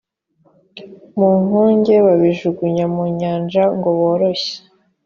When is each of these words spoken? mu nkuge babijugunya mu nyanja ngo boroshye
mu 1.17 1.29
nkuge 1.43 1.95
babijugunya 2.05 2.85
mu 2.95 3.03
nyanja 3.19 3.63
ngo 3.77 3.89
boroshye 3.99 4.55